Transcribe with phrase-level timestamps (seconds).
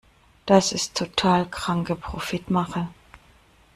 [0.47, 2.87] Das ist total kranke Profitmache!